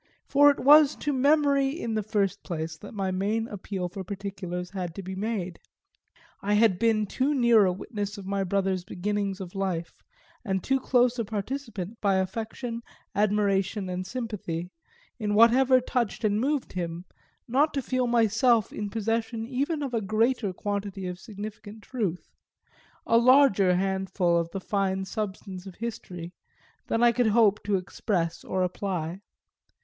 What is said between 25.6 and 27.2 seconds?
of history, than I